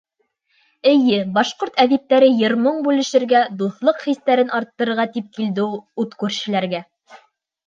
Эйе, 0.91 1.17
башҡорт 1.35 1.77
әҙиптәре 1.83 2.29
йыр-моң 2.37 2.79
бүлешергә, 2.87 3.43
дуҫлыҡ 3.61 4.01
хистәрен 4.07 4.51
арттырырға 4.61 5.07
тип 5.19 5.29
килде 5.37 5.69
ут 6.07 6.19
күршеләргә. 6.25 6.83